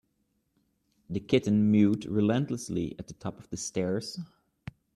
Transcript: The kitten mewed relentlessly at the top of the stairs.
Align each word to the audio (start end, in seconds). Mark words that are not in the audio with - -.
The 1.11 1.19
kitten 1.19 1.69
mewed 1.69 2.05
relentlessly 2.05 2.95
at 2.97 3.05
the 3.07 3.13
top 3.13 3.37
of 3.37 3.47
the 3.51 3.57
stairs. 3.57 4.17